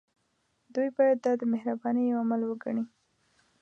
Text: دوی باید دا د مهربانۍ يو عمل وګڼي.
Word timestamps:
دوی 0.73 0.89
باید 0.97 1.17
دا 1.25 1.31
د 1.39 1.43
مهربانۍ 1.53 2.03
يو 2.11 2.17
عمل 2.23 2.41
وګڼي. 2.45 2.83